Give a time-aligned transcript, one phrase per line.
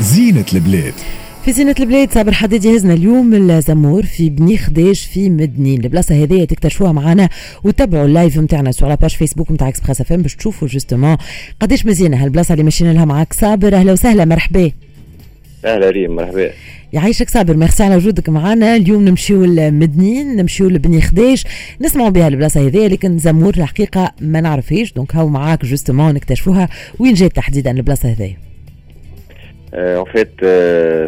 [0.00, 0.94] زينة البلاد.
[1.44, 6.44] في زينة البلاد صابر حداد يهزنا اليوم الزمور في بني خداش في مدنين البلاصة هذه
[6.44, 7.28] تكتشفوها معنا
[7.64, 11.16] وتابعوا ال live نتاعنا على page Facebook نتاع Express FM باش تشوفوا justement
[11.60, 13.32] قداش مزيانة هالبلاصة اللي مشينا لها معاك.
[13.32, 14.70] صابر أهلا وسهلا مرحبا.
[15.66, 16.50] أهلا ريم مرحبا.
[16.92, 18.76] يعيشك صابر ميرسي على وجودك معنا.
[18.76, 21.44] اليوم نمشيو لمدنين نمشيو لبني خداش
[21.80, 24.92] نسمعوا بها البلاصة هذه لكن زمور الحقيقة ما نعرفهاش.
[24.92, 26.68] donc هاو معاك justement نكتشفوها.
[26.98, 28.36] وين جات تحديدا البلاصة هذه؟
[29.74, 30.40] en fait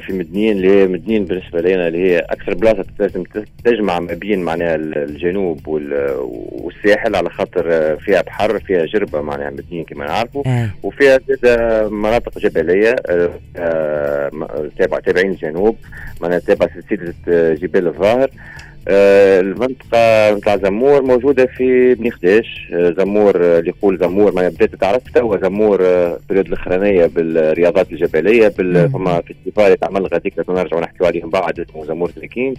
[0.03, 3.25] في مدنين اللي هي مدنين بالنسبة لنا اللي هي أكثر بلاصة لازم
[3.65, 9.85] تجمع ما بين معناها الجنوب والساحل على خاطر آه، فيها بحر فيها جربة معناها مدنين
[9.85, 10.71] كما نعرفوا آه.
[10.83, 14.31] وفيها زاد مناطق جبلية آه، آه،
[14.79, 15.77] تابع تابعين الجنوب
[16.21, 22.95] معناها تابع سلسلة آه، جبال الظاهر آه، المنطقة نتاع زمور موجودة في بني خداش آه،
[22.99, 27.93] زمور آه، اللي يقول زمور ما بدات تعرف توا زمور آه، ال période الأخرانية بالرياضات
[27.93, 28.91] الجبلية بال.
[28.91, 32.57] فما festival يتعمل غاديك نرجعوا نحكيو عليهم بعد اسمه زمور trekking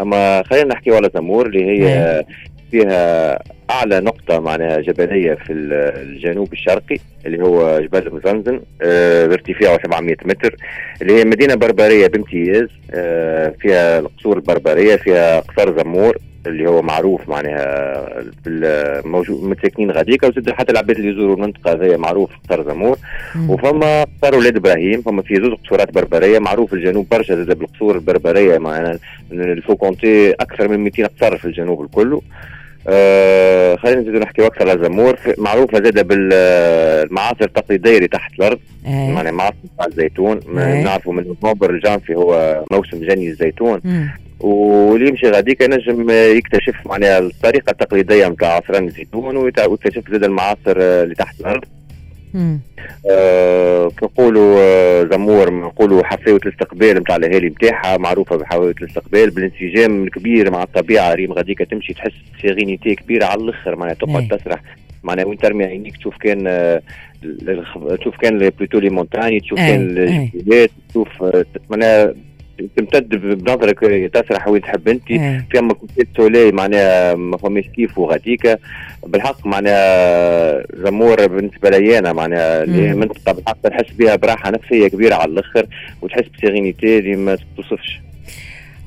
[0.00, 2.24] أما خلينا نحكيو على زمور اللي هي
[2.70, 3.38] فيها
[3.70, 10.16] أعلى نقطة معناها جبلية في ال- الجنوب الشرقي اللي هو جبل مزنزن آه، بارتفاعه 700
[10.24, 10.56] متر
[11.02, 17.28] اللي هي مدينة بربرية بامتياز آه، فيها القصور البربرية فيها قصر زمور اللي هو معروف
[17.28, 18.08] معناها
[19.04, 22.96] موجود متساكنين غاديكا وزاد حتى العباد اللي يزوروا المنطقة هذه معروف قصر زمور.
[23.48, 28.58] وفما قصر ولاد إبراهيم فما في زوج قصورات بربرية معروف الجنوب برشا زاد بالقصور البربرية
[28.58, 28.98] معنا
[29.32, 32.20] الفو كونتي أكثر من 200 قصر في الجنوب الكل
[32.88, 38.58] آه خلينا نزيدوا نحكي أكثر على زمور في- معروفة زاد بالمعاصر التقليدية اللي تحت الأرض
[38.86, 39.10] آه.
[39.10, 40.82] معناها معاصر تاع الزيتون ما أي.
[40.82, 44.08] نعرفوا من نوفمبر الجانفي هو موسم جني الزيتون مم.
[44.40, 51.02] واللي يمشي غاديك ينجم يكتشف معناها الطريقة التقليدية نتاع عصران الزيتون ويكتشف زاد المعاصر آه،
[51.02, 51.64] اللي تحت الأرض.
[53.10, 60.50] آه، كنقولوا آه، زمور نقولوا حفاوة الاستقبال نتاع الأهالي نتاعها معروفة بحفاوة الاستقبال بالانسجام الكبير
[60.50, 63.94] مع الطبيعة ريم غاديكا تمشي تحس sérénité كبيرة على الأخر معناها.
[63.94, 64.62] تقعد تسرح
[65.02, 66.82] معناها وين ترمي عينيك تشوف كان آه،
[68.00, 70.30] تشوف كان plutôt les montagnes تشوف كان إيه.
[70.34, 72.14] الجبال تشوف آه، معناها
[72.76, 73.78] تمتد بنظرك
[74.14, 75.44] تسرح وين تحب أنت آه.
[75.54, 78.56] فما coucher de soleil معناها ما فماش كيف وغاديكا
[79.06, 82.94] بالحق معناها زمور بالنسبة لي أنا معناها اللي.
[82.94, 85.66] منطقه بالحق تحس بها براحة نفسية كبيرة على الآخر
[86.02, 88.00] وتحس ب sérénité اللي ما توصفش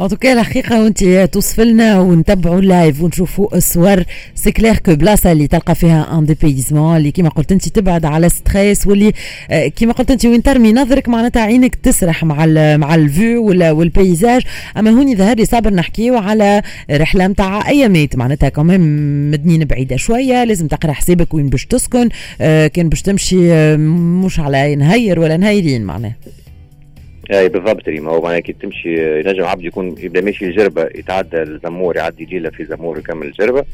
[0.07, 4.03] tout cas الحقيقة وانت توصف لنا ونتبعوا ال live ونشوفوا الصور
[4.35, 8.29] c'est clair que بلاصه اللي تلقى فيها un dépaysement اللي كيما قلت انت تبعد على
[8.29, 9.11] stress واللي
[9.75, 13.68] كيما قلت انت وين ترمي نظرك معناتها عينك تسرح مع ال مع ال vue وال
[13.68, 14.41] paysage
[14.77, 18.81] اما هوني ظهر لي صابر نحكيو على رحله نتاع ايامات معناتها كمان
[19.31, 22.09] مدنين بعيده شوية لازم تقرا حسابك وين باش تسكن
[22.73, 26.15] كان باش تمشي مش على نهير ولا نهيرين معناها
[27.31, 28.11] اي بالضبط ريما.
[28.11, 32.65] هو معناها كي تمشي ينجم عبد يكون يبدأ ماشي الجربة يتعدى الزمور يعدي ليلة في
[32.65, 33.65] زمور يكمل الجربة.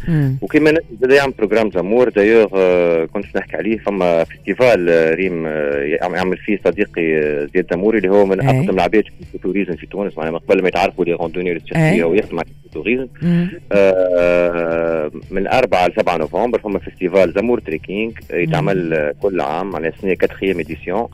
[0.41, 2.09] وكما نجم زاد يعمل programme زمور.
[2.09, 7.01] دايوغ آه، كنت نحكي عليه فما festival آه، ريم آه، يعمل فيه صديقي
[7.53, 8.59] زياد زموري اللي هو من أي.
[8.59, 10.17] أقدم العباد في ال tourisme في تونس.
[10.17, 11.57] معناها من قبل ما يتعرفوا les randonneurs أي.
[11.57, 13.07] التشخيصيه ويسمع في ال tourisme
[15.31, 20.15] من 4 ل 7 نوفمبر فما festival زمور trekking آه، يتعمل كل عام معناها السنة
[20.43, 21.07] 4 édition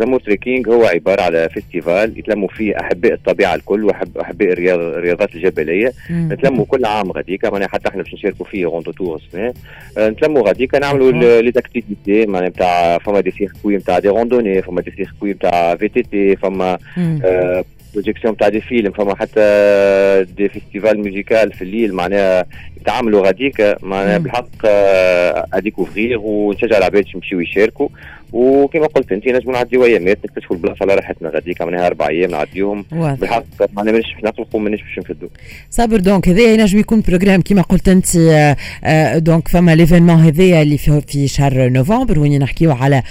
[0.00, 3.92] زمور trekking هو عبارة على festival يتلموا فيه أحباء الطبيعة الكل
[4.40, 6.28] الرياض الرياضات الجبلية مم.
[6.32, 9.20] نتلموا كل عام غاديكا معناها حتى إحنا باش نشاركوا فيه Rando Tour
[9.98, 11.40] آه، نتلموا غاديكا نعملوا.
[11.40, 16.36] les activités معناها نتاع فما des circuits نتاع des randonnées فما des circuits نتاع VTT
[16.36, 16.78] فما.
[17.94, 19.40] projection تاع des films فما حتى
[20.36, 22.44] des festivals musicales في الليل معناها
[22.82, 24.24] يتعاملوا غاديك معناها مم.
[24.24, 24.66] بالحق
[25.54, 27.88] à découvrir ونشجع العباد باش يمشيو يشاركوا.
[28.32, 32.84] وكما قلت أنت نجموا نعديو أيامات نكتشفوا البلاصة على راحتنا غاديك معناها أربع أيام نعديوهم.
[32.92, 35.28] بالحق معناها مانيش باش نخلقوا مانيش باش نفدوا
[35.70, 40.62] صابر donc هذا ينجم يكون programme كما قلت أنت آه، آه، donc فما l'événement هذايا
[40.62, 43.02] اللي في, في شهر نوفمبر وين نحكيو على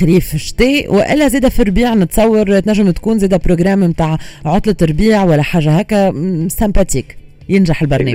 [0.00, 5.42] خريف شتاء وإلا زاده في الربيع نتصور تنجم تكون زاده programme نتاع عطلة ربيع ولا
[5.42, 6.14] حاجة هكا
[6.48, 7.16] sympathique
[7.48, 8.12] ينجح البرنامج.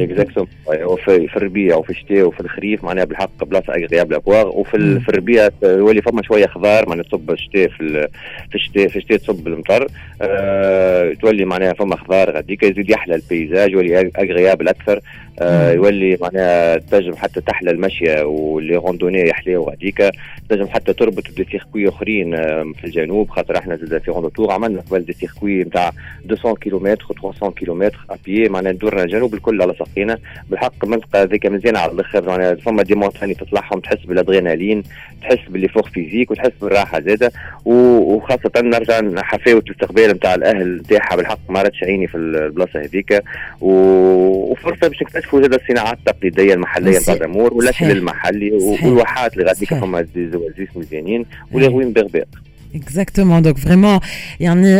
[0.00, 0.46] exactement
[1.04, 4.76] في في الربيع وفي الشتاء وفي الخريف معناها بالحق بلاصه agréable à voir وفي.
[4.76, 8.08] ال- في الربيع يولي فما شوية خضار معناها تصب الشتاء في ال-
[8.50, 9.86] في الشتاء في الشتاء تصب المطر.
[10.22, 15.00] آه تولي معناها فما خضار غاديك يزيد يحلى ال paysage يولي agréable أكثر
[15.40, 20.10] آه يولي معناها تنجم حتى تحلى المشية و les randonnées يحلاو هذيك.
[20.48, 22.36] تنجم حتى تربط des circuits أخرين
[22.72, 25.92] في الجنوب خاطر إحنا زاد في Rando Tour عملنا قبل des circuits نتاع
[26.30, 27.98] 200 كيلومتر 300 كيلومتر
[28.30, 30.18] à pied معناها ندورنا الجنوب الكل على ساقينا
[30.50, 34.82] بالحق المنطقة هذيك مزيانه على الأخر معناها فما des montagnes تطلعهم تحس بالأدرينالين
[35.22, 37.32] تحس ب l'effort physique وتحس بالراحة زاده
[37.64, 43.22] وخاصة نرجع حفاوه الاستقبال نتاع الأهل نتاعها بالحق ما راتش عيني في البلاصة هذيك
[43.60, 50.06] وفرصة باش نكتشفوا زاد الصناعات التقليدية المحلية نتاع زمور والاكل المحلي والواحات اللي غاديك فما
[50.16, 52.28] des oasis مزيانين و les ruines berbères
[52.74, 54.00] exactement donc vraiment
[54.40, 54.78] يعني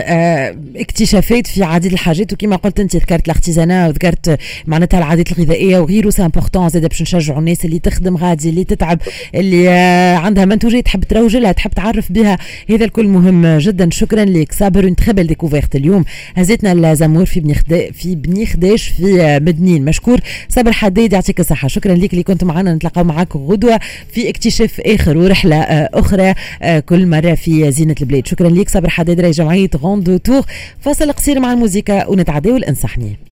[0.76, 2.32] اكتشافات في عديد الحاجات.
[2.32, 5.78] وكما قلت أنت ذكرت ال artisanat وذكرت معناتها العادات الغذائية.
[5.78, 8.98] وغيره c'est important زاد باش نشجعوا الناس اللي تخدم غادي اللي تتعب
[9.34, 12.38] اللي آه عندها منتوجات تحب تروج لها تحب تعرف بها.
[12.70, 13.90] هذا الكل مهم جدا.
[13.90, 14.52] شكرا لك.
[14.52, 16.04] صابر une très belle découverte اليوم.
[16.36, 17.54] هزتنا الزمور في بني
[17.92, 20.20] في بني خداش في مدنين مشكور.
[20.48, 21.68] صابر حداد يعطيك الصحة.
[21.68, 22.74] شكرا لك اللي كنت معنا.
[22.74, 23.80] نتلاقاو معاك غدوة
[24.12, 26.34] في اكتشاف آخر ورحلة آه أخرى
[26.80, 28.26] كل مرة في زينة البلاد.
[28.26, 30.42] شكرا ليك صبر حداد رئيس جمعية غوند تور.
[30.80, 33.16] فاصل قصير مع الموسيقى ونتعداو الأنصحني.